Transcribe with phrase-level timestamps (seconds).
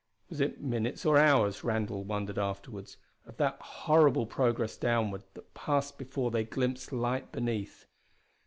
[0.31, 2.95] Was it minutes or hours, Randall wondered afterward,
[3.27, 7.85] of that horrible progress downward, that passed before they glimpsed light beneath?